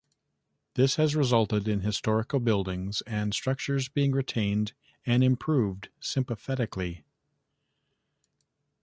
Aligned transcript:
This 0.73 0.95
has 0.95 1.15
resulted 1.15 1.67
in 1.67 1.81
historical 1.81 2.39
buildings 2.39 3.03
and 3.05 3.35
structures 3.35 3.87
being 3.87 4.13
retained 4.13 4.73
and 5.05 5.23
improved 5.23 5.89
sympathetically. 5.99 7.03